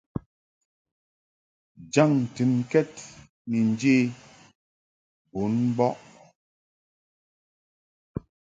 Jaŋ 1.93 2.09
ntɨnkɛd 2.23 2.91
ni 3.49 3.57
njě 3.69 3.95
bun 5.31 5.53
mbɔʼ. 5.71 5.95